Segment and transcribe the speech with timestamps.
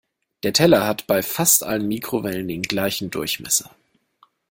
[0.41, 3.69] Der Teller hat bei fast allen Mikrowellen den gleichen Durchmesser.